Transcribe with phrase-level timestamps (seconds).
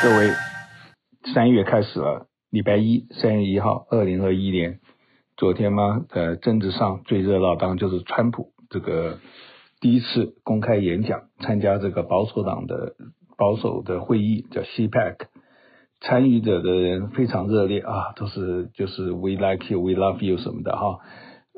[0.00, 0.30] 各位，
[1.34, 4.78] 三月开始了，礼拜一，三月一号，二零二一年，
[5.36, 9.18] 昨天嘛，呃，政治上最热闹当就是川普这个
[9.80, 12.94] 第一次公开演讲，参加这个保守党的
[13.36, 15.16] 保守的会议，叫 CPAC，
[16.00, 21.00] 参与者的人非常热烈啊，都是就是 We like you, we love you 什么的哈，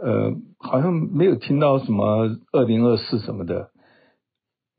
[0.02, 3.68] 呃，好像没有听到什么二零二四什么的，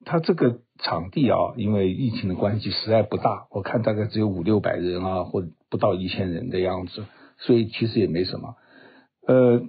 [0.05, 0.59] 他这个。
[0.83, 7.05] 场地啊，因为疫情的关系实在不大，我看大概只有五六百人啊，或不到一千人的样子，
[7.37, 8.55] 所以其实也没什么。
[9.27, 9.61] 呃，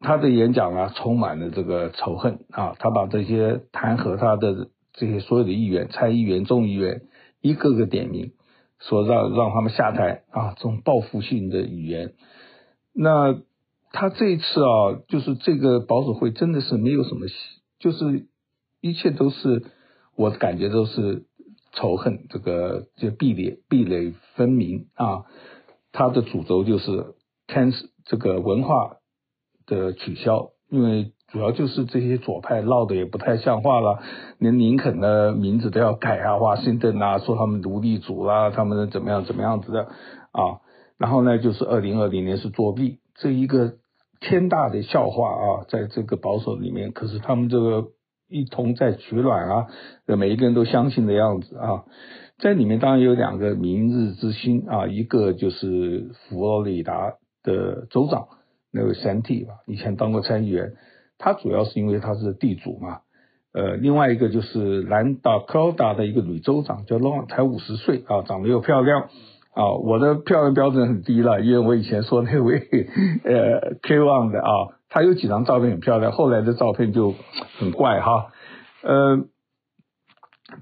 [0.00, 7.02] 他的演讲啊，充满了这个仇恨啊，他把这些弹劾他的这些所有的议员、参议员、众议员
[7.42, 8.32] 一个个点名，
[8.78, 12.14] 说让让他们下台啊，这种报复性的语言。
[12.94, 13.38] 那
[13.92, 17.26] 他这一次啊，就是这个保守会真的是没有什么，
[17.78, 18.28] 就是
[18.80, 19.62] 一切都是。
[20.16, 21.24] 我感觉都是
[21.72, 25.24] 仇恨，这个就壁垒壁垒分明啊。
[25.92, 27.14] 他的主轴就是
[27.48, 28.96] cancel 这个文化
[29.66, 34.00] 的取消，因为主要就是这些左派闹得也不太像话了，
[34.38, 39.82] 连林肯的名字都要改啊，华盛顿啊，说他们奴隶主啦，他们怎么样怎么样子的
[40.30, 40.60] 啊。
[40.96, 43.74] 然后呢，就是二零二零年是作弊，这一个
[44.20, 47.88] 天大的笑话啊，在这个保守里面，可是他们这个。
[48.28, 49.66] 一同在取暖啊，
[50.06, 51.84] 每一个人都相信的样子啊，
[52.38, 58.26] 在里面当然有两个明日之星啊，一个就是佛罗里达的州长
[58.72, 60.72] 那位桑蒂吧，以前当过参议员，
[61.18, 63.00] 他主要是因为他是地主嘛，
[63.52, 69.08] 呃，另外一个就是南达科达的一个女州长叫 Long，才五十岁啊，长得又漂亮。
[69.54, 72.58] 啊，我的漂亮标准很低了，因为我以前说那位
[73.22, 74.50] 呃 K1 的啊。
[74.94, 77.16] 他有几张照片很漂亮，后来的照片就
[77.58, 78.28] 很怪哈。
[78.80, 79.24] 呃，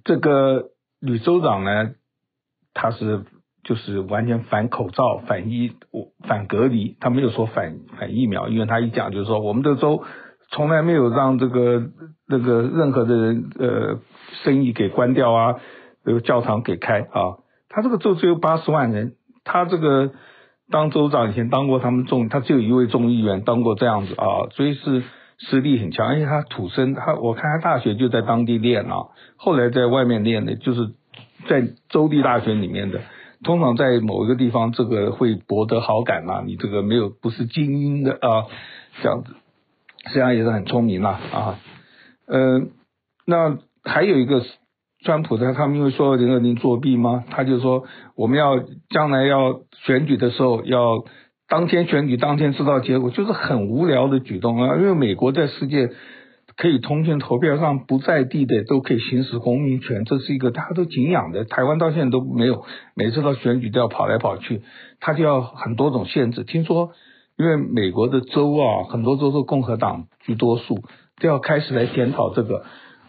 [0.05, 0.71] 这个
[1.03, 1.91] 女州长呢，
[2.73, 3.27] 她是
[3.63, 5.73] 就是完全反口罩、反疫、
[6.27, 10.03] 反隔离，她没有说反反疫苗，因为她一讲就是说我们的州
[10.51, 11.91] 从来没有让这个
[12.27, 14.01] 那个任何的人呃
[14.45, 15.57] 生意给关掉啊，
[16.07, 17.37] 有教堂给开啊。
[17.69, 20.13] 他这个州只有八十万人，他这个。
[20.73, 25.05] 当州长以前当过他们众，他只有一位众议员当过这样子啊，所以是
[25.39, 26.09] 实力很强。
[26.09, 29.07] 而且他土生，他我看他大学就在当地练啊，
[29.37, 30.91] 后来在外面练的，就是
[31.47, 33.01] 在州立大学里面的。
[33.45, 38.47] 通常在某一个地方，这个会博得好感啊，你这个没有不是精英的啊，
[39.03, 39.35] 这样子，
[40.07, 41.59] 实际上也是很聪明啦啊。
[42.27, 42.71] 嗯、
[43.27, 44.43] 那还有一个。
[45.05, 47.25] 川普的他们因为说二零二零作弊吗？
[47.31, 47.85] 他就说
[48.17, 51.05] 我们要将来要选举的时候要
[51.49, 54.77] 当天选举当天知道结果，就是很无聊的举动啊。
[54.77, 55.91] 因为美国在世界
[56.57, 61.45] 可以通讯投票上不在地的都可以行使公民权，这是一个大家都敬仰的。
[61.45, 62.65] 台湾到现在都没有，
[62.95, 64.63] 每次到选举都要跑来跑去，
[65.01, 66.45] 他就要很多种限制。
[66.45, 66.93] 听说
[67.37, 70.85] 因为美国的州啊，很多州是共和党居多数，
[71.21, 72.59] 都要开始来检讨这个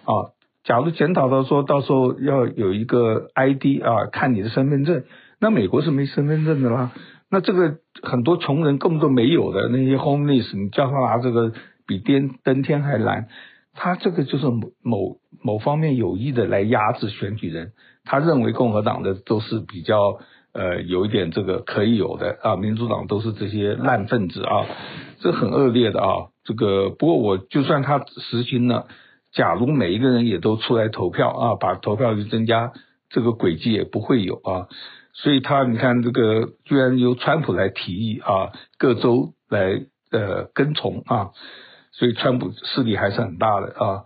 [0.05, 0.33] 啊。
[0.63, 5.03] 假如检讨到说到时候要有一个 ID 啊，看你的身份证，
[5.39, 6.91] 那美国是没身份证的啦。
[7.29, 11.51] 那这个很多穷人根本都没有的那些 homeless，你叫他拿这个
[11.85, 13.27] 比登登天还难。
[13.73, 17.73] 他这个就是某某某方面有意的来压制选举人。
[18.05, 20.19] 他认为共和党的都是比较
[20.53, 24.65] 呃有一点这个可以有的啊，民主党都是这些烂分子啊，
[25.19, 26.29] 这很恶劣的啊。
[26.45, 27.99] 这个不过我就算他
[28.29, 28.87] 实行了。
[29.33, 32.71] 假如每一个人也都出来投票啊，把投票率增加，
[33.09, 34.67] 这个轨迹也不会有啊。
[35.11, 41.31] 所以他你看这个居然由川普来提议啊，各州来呃跟从啊，
[41.91, 44.03] 所以川普势力还是很大的啊。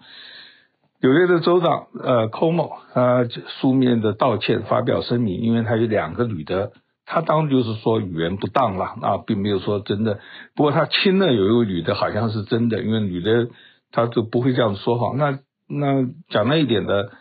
[1.02, 3.26] 纽约的州长呃 Cuomo 他
[3.60, 6.72] 书面的道歉发表声明，因为他有两个女的，
[7.06, 10.20] 他当然就是说语言不当了啊，并没有说真的。
[10.56, 13.50] 不过他亲了有一个女的，好像是真的，因为女的。
[13.92, 15.18] 他就不会这样说谎。
[15.18, 17.12] 那那讲那一点的，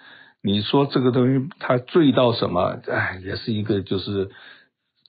[0.43, 2.79] 你说这个东西他醉到什么？
[2.89, 4.31] 哎，也是一个就是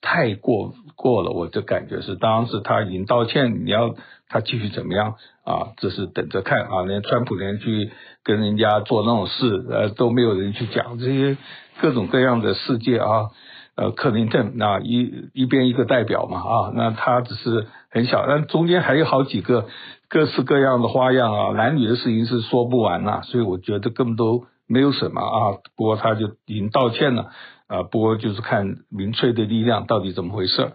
[0.02, 1.32] 太过过了。
[1.32, 3.96] 我的感觉是，当时他已经道歉，你要
[4.30, 5.74] 他继续怎么样啊？
[5.78, 6.84] 这是等着看啊。
[6.84, 7.92] 连川普连去
[8.24, 11.38] 跟人家做那种事，呃，都没有人去讲这些
[11.82, 13.30] 各种各样的世界啊。
[13.78, 19.68] 呃，克林顿那一一边一个代表嘛啊，那他只是很小，但中间还有好几个。
[20.10, 25.60] 各式各样的花样啊，男女的事情是说不完呐，所以我觉得根本都没有什么啊。
[25.76, 27.32] 不过他就已经道歉了
[27.68, 30.72] 啊，不过就是看民粹的力量到底怎么回事。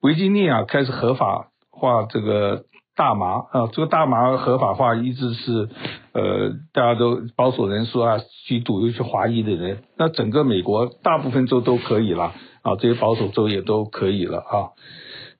[0.00, 2.64] 维吉尼亚开始合法化这个
[2.96, 5.68] 大麻啊，这个大麻合法化一直是
[6.12, 12.32] 呃大家都保守人说啊，吸毒尤其华裔的人，那整个美国大部分州都可以了
[12.62, 14.70] 啊，这些保守州也都可以了啊。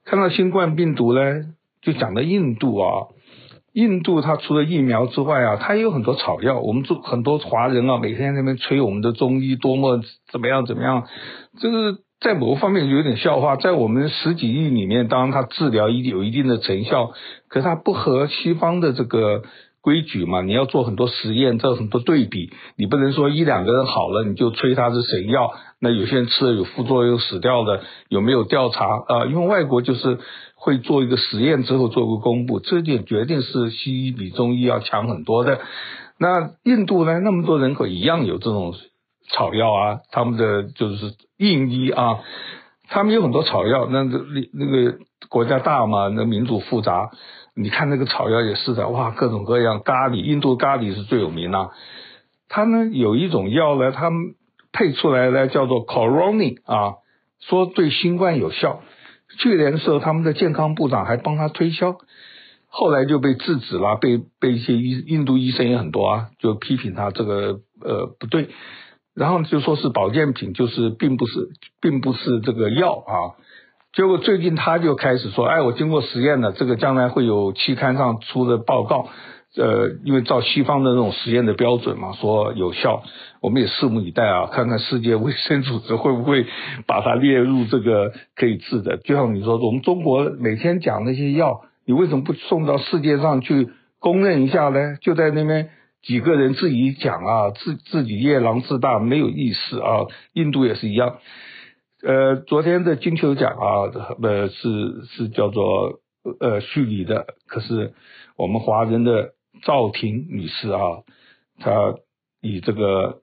[0.04, 1.20] 看到新冠病毒呢，
[1.80, 3.08] 就讲到印度啊。
[3.72, 6.60] 印度它除了疫苗之外啊，它也有很多草药。
[6.60, 11.08] 我们做很多华人啊，每天在那边吹我们的中医多么怎么样怎么样，
[11.58, 13.54] 这个在某个方面有点笑话。
[13.54, 17.12] 在我们十几亿里面，当然它治疗一有一定的成效，
[17.48, 19.42] 可是它不合西方的这个
[19.80, 20.40] 规矩嘛。
[20.40, 25.52] 你要做很多实验，做很多对比，你不能说一两个人好了你就吹它是神药。
[25.78, 29.26] 那有些人吃了有副作用死掉的，有没有调查啊？
[29.26, 30.18] 因为外国就是。
[30.56, 35.60] 会做一个实验之后做个公布，这点决定是西医比中医要强很多的。
[36.18, 38.72] 那印度呢，那么多人口一样有这种
[39.28, 42.20] 草药啊，他们的就是印医啊，
[42.88, 43.86] 他们有很多草药。
[43.86, 44.98] 那个那个
[45.28, 47.10] 国家大嘛，那民族复杂，
[47.56, 51.70] 你看那个草药也是的，哇，各种各样咖喱，印度咖喱是最有名啊。
[52.48, 54.34] 他呢有一种药呢，他们
[54.72, 56.96] 配出来呢叫做 Coroni 啊，
[57.40, 58.82] 说对新冠有效。
[59.38, 61.96] 去年的时候，他们的健康部长还帮他推销，
[62.68, 68.50] 后来就被制止了，被被一些医印度医生也很多啊，就批评他这个呃不对，
[69.14, 71.48] 然后就说是保健品，就是并不是
[71.80, 73.38] 并不是这个药啊。
[73.92, 79.08] 结果最近他就开始说，哎，我经过实验了，这个将来会有期刊上出的报告。
[79.56, 83.04] 呃，因为照西方的那种实验的标准嘛，说有效，
[83.40, 86.44] 我们也拭目以待啊，看看世界卫生组织会不会
[86.88, 88.96] 把它列入这个可以治的。
[88.96, 93.68] 就像你说，我们中国每天讲那些药，你为什么不送到世界上去
[94.00, 94.96] 公认一下呢？
[95.00, 95.70] 就在那边
[96.06, 100.06] 几个人自己讲啊，自自己夜郎自大，没有意思啊。
[100.32, 101.18] 印度也是一样。
[102.02, 106.00] 呃，昨天的金球奖啊，呃，是是叫做
[106.40, 107.94] 呃虚拟的，可是
[108.36, 109.32] 我们华人的。
[109.62, 111.04] 赵婷女士啊，
[111.60, 111.94] 她
[112.42, 113.22] 以这个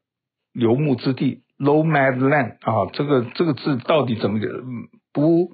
[0.54, 4.40] 游牧之地 （Nomadland） 啊，这个这个字到底怎么
[5.12, 5.52] 不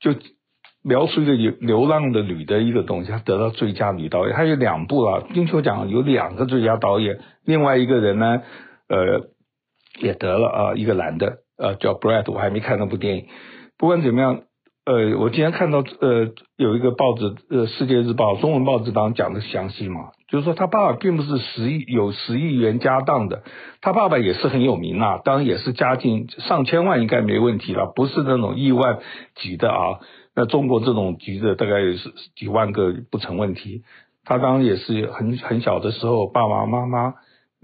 [0.00, 0.12] 就
[0.82, 3.10] 描述一个流流浪的女的一个东西？
[3.10, 8.42] 她得到最佳女导演，她有两部啊，金球奖有两个最佳导演，另外一个人呢，
[8.88, 9.28] 呃，
[10.00, 13.26] 也得了啊，一个男的，呃，叫 Brad，我还没看那部电影，
[13.78, 14.42] 不管怎么样。
[14.84, 23.44] 呃，我今天看到呃有一个报纸呃《世界日报》中文报纸当讲的详细嘛，就是说他爸爸并不是十亿有十亿元家当的，
[23.80, 28.98] 他爸爸也是很有名啊，当然也是家境上千万应该没问题了，不是那种亿万
[29.36, 30.00] 级的啊。
[30.34, 33.82] 那中国这种级的大概也是几万个不成问题。
[34.24, 37.14] 他当然也是很很小的时候，爸爸妈妈。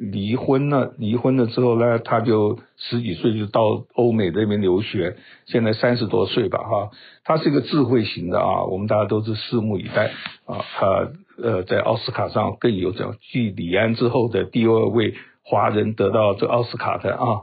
[0.01, 5.17] 离婚了，离婚了之后呢，他就十几岁就到欧美那边留学，
[5.47, 6.91] 现在三十多岁吧，哈，
[7.25, 10.13] 他是一个智慧型的啊，我们大家都是拭目以待
[10.47, 11.11] 啊，他
[11.43, 17.43] 呃在奥斯卡上更有奖继李安之后的第二位华人得到这奥斯卡的啊，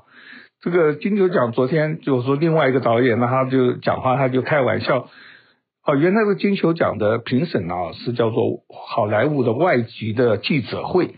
[0.65, 5.07] 这个金球奖昨天就是说另外一个导演那，他就讲话他就开玩笑，
[5.85, 11.17] 哦，原来这个金球奖的评审啊是叫做好莱坞的外籍的记者会。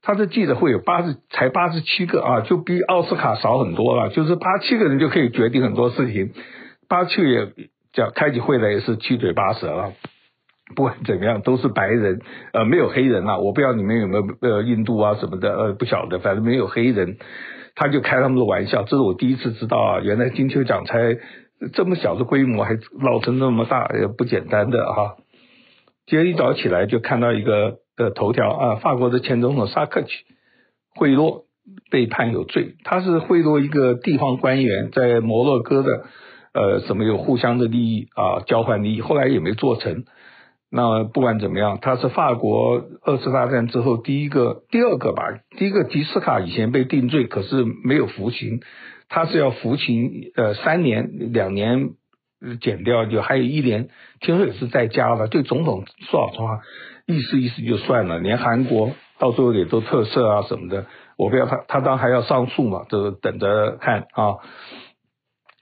[0.00, 4.08] 他的记者会有八十才八十七个啊，就比奥斯卡少很多了。
[4.08, 6.32] 就是八七个人就可以决定很多事情，
[6.88, 7.52] 八七也
[7.92, 9.92] 叫开起会来也是七嘴八舌了。
[10.74, 12.20] 不管怎么样，都是白人，
[12.54, 13.36] 呃，没有黑人啊。
[13.36, 17.18] 我不知道你们有没有呃印度啊什么的，呃，不晓得，反正没有黑人，
[17.78, 18.82] 他就开他们的玩笑。
[18.82, 21.16] 这是我第一次知道啊，原来金球奖才
[21.72, 25.16] 这么小的规模，还闹成那么大，也不简单的哈、
[26.06, 27.78] 今天一早起来就看到一个。
[27.98, 30.08] 的头条啊，法国的前总统萨科齐
[30.94, 31.46] 贿赂
[31.90, 36.04] 被判有罪，他是贿赂一个地方官员，在摩洛哥的
[36.54, 40.04] 呃什么有互相的利益啊，交换利益，后来也没做成。
[40.70, 45.24] 那不管怎么样，他是法国二次大战之后第一个、第二个吧，
[45.56, 48.60] 第一个吉斯卡以前被定罪，可是没有服刑，
[49.08, 51.90] 他是要服刑呃三年、两年
[52.60, 53.88] 减掉，就还有一年，
[54.20, 55.28] 听说也是在家了。
[55.28, 56.60] 对总统说实话。
[57.10, 60.84] 意思意思就算了，连韩国到最后也都特赦啊什么的，
[61.16, 64.36] 我不要他，他当然还要上诉嘛，就等着看啊。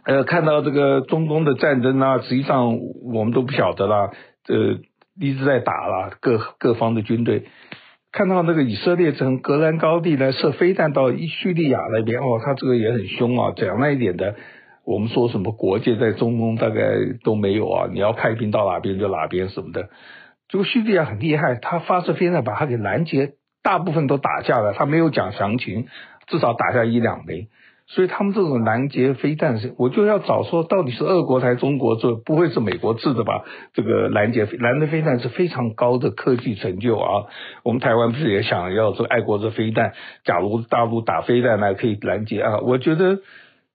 [0.04, 4.10] 呃，看到这个中东的战争啊，实际上我们都不晓得啦，
[4.48, 4.78] 呃，
[5.18, 7.44] 一直在打啦，各各方的军队。
[8.12, 14.36] 看到那个以色列从格兰高地来射飞弹到叙利亚那边，哦，他这个也很凶啊，讲那一点的，
[14.86, 19.90] 我们说什么国界在中东大概都没有啊，你要派兵到哪边就哪边什么的。
[20.48, 23.32] 这个叙利亚很厉害，他发射飞弹把他给拦截，
[23.62, 25.86] 大部分都打下来，他没有讲详情，
[26.26, 27.48] 至少打下一两枚。
[27.88, 33.44] 所以他们这种拦截飞弹是，我就要找说到底是俄国还是中国做，不会是美国制的吧？
[33.74, 37.26] 这个拦截拦的飞弹是非常高的科技成就啊！
[37.62, 39.92] 我们台湾不是也想要做爱国的飞弹？
[40.24, 42.58] 假如大陆打飞弹来可以拦截啊？
[42.58, 43.20] 我觉得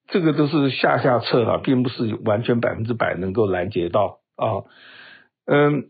[0.10, 4.68] 这个都是下下策了，并不是完全百分之百能够拦截到啊。
[5.46, 5.86] 嗯，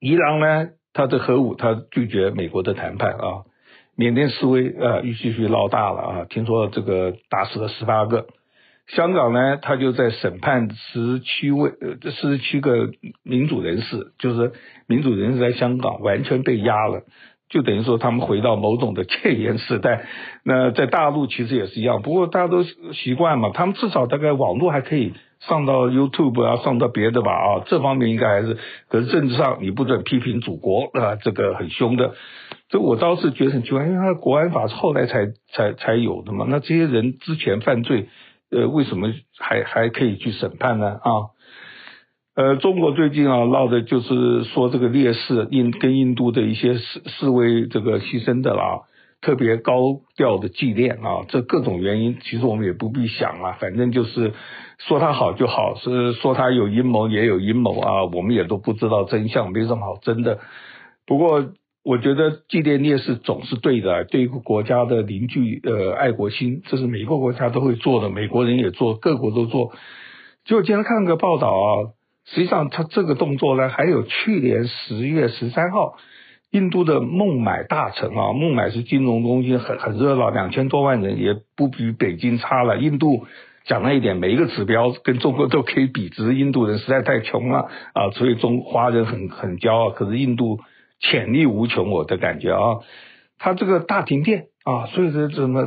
[0.00, 3.48] 伊朗呢，他的核武他拒绝美国的谈判啊。
[3.96, 6.26] 缅甸示威啊，又继续闹大了啊！
[6.28, 8.26] 听说这个打死了十八个。
[8.88, 12.90] 香港呢，他就在审判十七位呃，这十七个
[13.22, 14.52] 民主人士，就是
[14.86, 17.02] 民主人士在香港完全被压了，
[17.48, 20.06] 就等于说他们回到某种的戒严时代。
[20.42, 25.12] 那在大陆其实也是一样，不过大家都习惯嘛，他们至少大概网络还可以
[25.48, 28.56] 上到 YouTube 啊，上到别的吧啊，这方面应该还是。
[28.88, 32.14] 可是政治上你不准批评祖国啊，这个很凶的。
[32.68, 36.46] 这我倒是觉得很奇怪，因为他国安法是后来才才才有的嘛。
[36.48, 38.08] 那这些人之前犯罪，
[38.50, 40.98] 呃，为什么还还可以去审判呢？
[41.02, 41.10] 啊，
[42.34, 48.82] 呃，中国最近啊闹的就是说这个烈士印跟印度的一些示示威这个牺牲的啦，
[49.22, 54.34] 特别高调的纪念啊，这各种原因其实我们也不必想啊，反正就是
[54.86, 60.40] 说他好就好，是说他有阴谋也有阴谋啊，我们也都不知道真相，没什么好争的。
[61.06, 61.54] 不过。
[61.84, 69.72] 我觉得纪念烈士总是对的，对一个国家的凝聚呃爱国心，这是每个国家都会做的，美国人也做，各国都做。
[70.44, 71.90] 就今天看个报道啊，
[72.24, 75.96] 实际上他这个动作呢，还有去年十月十三号，
[76.52, 82.78] 印度的孟买大城啊，孟买是金融中心，很很热闹，两千多万人，也不比北京差了。
[82.78, 83.26] 印度
[83.64, 89.90] 讲了一点，每一个指标跟中国都可以比，只是印度人实在太穷了啊，所以中华人很很骄傲。
[89.90, 90.60] 可是印度。
[91.04, 92.78] 潜力无穷，我的感觉啊，
[93.36, 95.62] 他这个大停电啊，所以说怎么，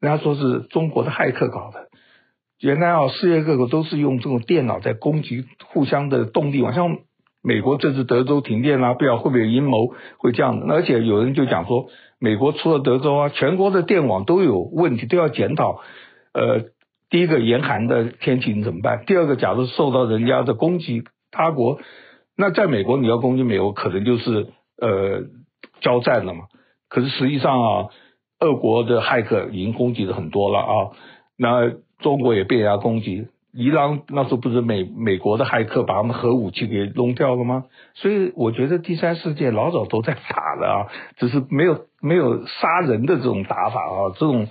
[0.00, 1.90] 人家说是中国的骇客搞的。
[2.58, 6.96] 原来啊，世界各国都是用这种电脑在攻击互相的动力，像
[7.46, 10.66] 美国这次德州停电啦、啊，不知道会不会有阴谋会这样的。
[10.74, 11.86] 而且有人就讲说，
[12.18, 15.80] 美国除了德州啊，全国的电网都有问题，都要检讨。
[16.34, 16.64] 呃，
[17.08, 19.04] 第一个严寒的天气你怎么办？
[19.06, 21.78] 第二个，假如受到人家的攻击，他国。
[22.36, 24.48] 那在美国，你要攻击美国，可能就是
[24.82, 25.22] 呃
[25.80, 26.46] 交战了嘛。
[26.88, 27.86] 可是实际上啊，
[28.40, 30.72] 俄国的骇客已经攻击了很多了啊。
[31.38, 37.64] 那中国也被人家攻击，伊朗那时候不是美美国的骇客把他们核武器给弄掉了吗？
[37.94, 40.76] 所以我觉得第三世界老早都在打了啊，
[41.16, 44.48] 只是没有没有杀人的这种打法啊，这种，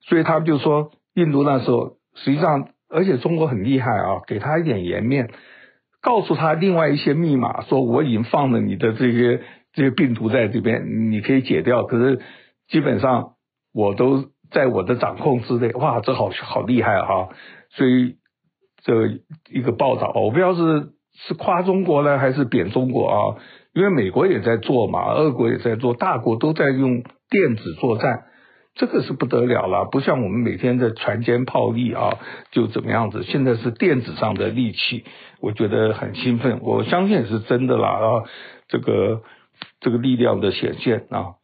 [0.00, 5.30] 所以他们就说印度那时候实际上，而且中国很厉害啊，给他一点颜面。
[6.02, 11.82] 告诉他另外一些密码，说我已经放了你的这些这些病毒在这边，你可以解掉。
[11.82, 12.20] 可是
[12.68, 13.32] 基本上
[13.74, 15.72] 我都在我的掌控之内。
[15.72, 17.28] 哇，这好好厉害哈！
[17.70, 18.14] 所以
[18.86, 19.18] 这
[19.50, 20.90] 一个报道，我不知道是
[21.26, 23.18] 是夸中国呢，还是贬中国啊？
[23.74, 28.22] 因为美国也在做嘛，俄国也在做，大国都在用电子作战。
[28.76, 32.18] 这个是不得了了，不像我们每天的船坚炮利啊，
[32.52, 33.22] 就怎么样子。
[33.24, 35.04] 现在是电子上的利器，
[35.40, 36.60] 我觉得很兴奋。
[36.60, 38.22] 我相信是真的啦啊，
[38.68, 39.22] 这个
[39.80, 41.36] 这个力量的显现啊。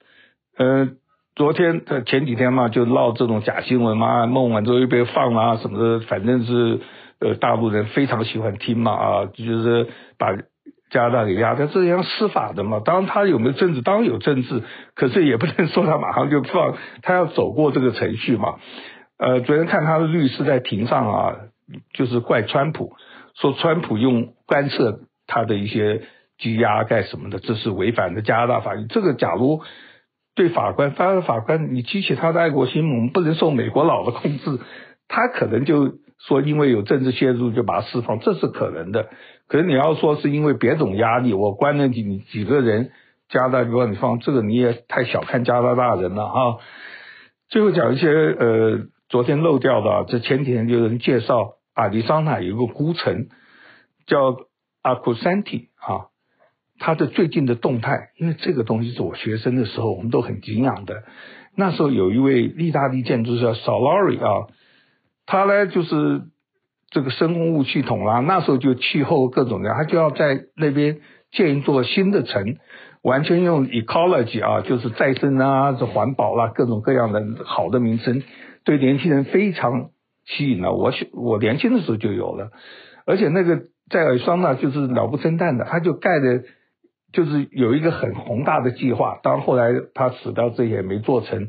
[0.58, 0.98] 嗯、
[1.34, 6.80] 昨天呃前几天嘛，就闹这种假新闻嘛，孟晚舟又被放啊什么的，反正是
[7.22, 9.88] 呃大陆人非常喜欢听嘛啊，就是
[10.18, 10.36] 把。
[10.90, 12.82] 加拿大给压，他这样司法的嘛？
[12.84, 13.80] 当然他有没有政治？
[13.80, 14.62] 当然有政治，
[14.94, 18.56] 可是也不能说他马上就放，他要走过这个程序嘛。
[19.16, 21.36] 呃，昨天看他的律师在庭上啊，
[21.94, 22.92] 就是怪川普，
[23.34, 26.02] 说川普用干涉他的一些
[26.38, 28.84] 羁押干什么的，这是违反的加拿大法律。
[28.90, 29.62] 这个假如
[30.34, 34.58] 对法官，发了法官，你激起他的爱国心，我们不能受美国佬的控制，
[35.08, 35.94] 他可能就
[36.26, 39.08] 说因为有政治介入就把他释放，这是可能的。
[39.48, 42.90] 可是你要说是因为别种压力，我关了几几个人，
[43.28, 46.56] 加拿大就让你放，这个你也太小看加拿大人了啊！
[47.48, 53.26] 最后讲一些呃，昨天漏掉的，这前几天就有人介绍，亚利桑那有一个孤城
[54.06, 54.36] 叫
[54.82, 56.08] 阿库山体啊，
[56.78, 61.02] 它的最近的动态，因为这个东西是我学生的时候我们都很敬仰的，
[61.56, 64.48] 那时候有一位意大利建筑师叫 Solari 啊，
[65.32, 66.22] 他呢就是。
[66.94, 70.98] 这个生物系统啦，那时候就气候各种的，他就要在那边
[71.30, 72.58] 建一座新的城，
[73.02, 78.22] 完全用 ecology 啊，就是再生啊，这环保啦，各种各样的好的名称，
[78.62, 79.88] 对年轻人非常
[80.26, 80.74] 吸引了。
[80.74, 82.50] 我我年轻的时候就有了，
[83.06, 86.42] 而且那个在尔桑那就是鸟不生蛋的，他就盖的，
[87.14, 91.48] 就是有一个很宏大的计划，当后来他死掉，这也没做成。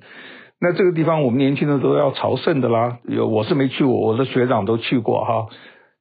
[0.64, 5.48] 那这个地方我们年轻的时候要朝圣的啦，有我是没去过，我的学长都去过哈。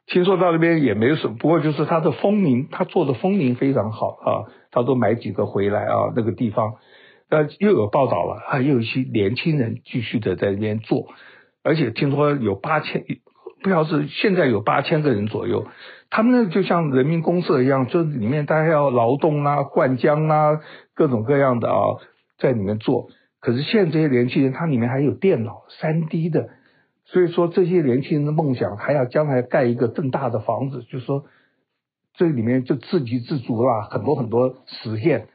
[0.07, 6.75] 听说到那边也没有什么，不过就是他的风铃，他做的风铃非常好啊，他都买几个回来啊，那个地方，
[7.28, 11.09] 呃，又有报道了啊，又有一些年轻人继续的在那边做，
[11.64, 13.02] 而且听说有八千，
[13.64, 15.66] 不知道是现在有八千个人左右，
[16.09, 20.61] 他们那就像人民公社一样，就是里面大家要劳动啊、灌浆啊，
[20.95, 21.99] 各种各样的啊，
[22.38, 23.09] 在里面做。
[23.43, 26.49] 可是现在这些年轻人，他里面还有电脑、三 D 的。
[27.05, 31.25] 所以说，这些年轻人的梦想还要将来盖一个更大的房子，就是说
[32.15, 35.27] 这里面就自给自足啦，很多很多实现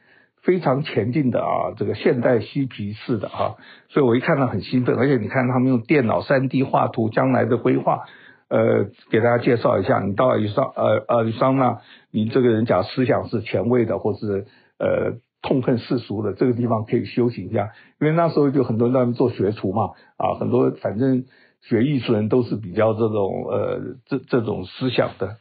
[0.42, 3.56] 非常前进的啊，这个现代嬉皮士的啊，
[3.90, 8.06] 所以我一看到很兴奋，而且你看他们用电脑三 D 画图，将来的规划，
[8.48, 14.46] 呃，给大家介绍一下，你到阿里桑呃阿里桑那，你这个人讲思想是前卫的，或是
[14.78, 21.24] 呃痛恨世俗的，这个地方可以修行一下，因为那时候就很多人在那做学徒嘛，啊，很多反正。
[21.60, 25.38] 学艺术人都是比较这种呃这这种思想的。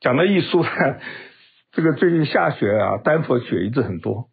[0.00, 0.68] 讲到艺术呢，
[1.72, 4.28] 这个最近下雪啊，丹佛雪一直很多。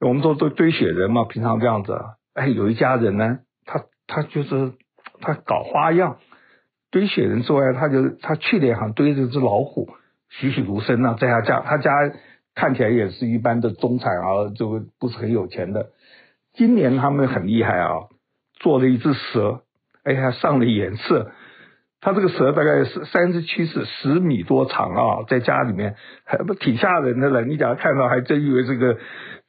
[0.00, 1.94] 我们说都堆雪人嘛，平常这样子。
[2.32, 4.72] 哎，有一家人呢，他他就是
[5.20, 6.16] 他搞花样，
[6.90, 9.90] 堆雪人之外，他就他去年好像堆着只老虎，
[10.30, 11.92] 栩栩如生啊，在他家，他家
[12.56, 15.90] 看起来也是一般的中产啊，就不是很有钱的。
[16.54, 18.08] 今年他们很厉害啊，
[18.58, 19.60] 做了一只蛇。
[20.02, 21.32] 哎呀，上了颜色，
[22.00, 27.42] 它这个蛇大概是三十七尺，十米多长啊，在家里面还不挺吓人的了。
[27.42, 28.98] 你假如看到，还真以为这个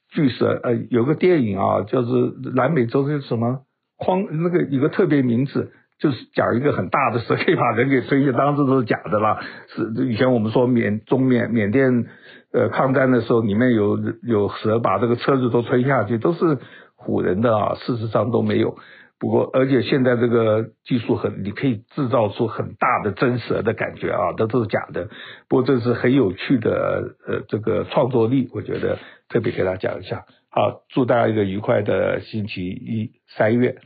[0.09, 0.59] 巨蛇。
[0.63, 3.61] 呃，有个电影啊，叫做南美洲是什么
[3.97, 9.39] 荒，那个有个特别名字，就是讲一个很大的蛇可以把人给吞下，当然这都是假的啦。
[9.69, 12.05] 是以前我们说缅中缅缅甸
[12.53, 16.59] 呃抗战的时候，里面有有蛇把这个车子都吞下去，都是
[16.97, 18.77] 唬人的啊，事实上都没有。
[19.19, 25.09] 不过，而且现在这个技术很，你可以制造出很大的真蛇的感觉啊，这都是假的。
[25.49, 30.25] 不过这是很有趣的，呃，这个创作力，我觉得特别给大家讲一下。
[30.51, 33.77] 好，祝大家一个愉快的星期一三月。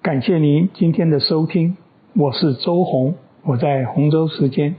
[0.00, 1.76] 感谢您今天的收听，
[2.14, 4.76] 我是周红，我在洪州时间。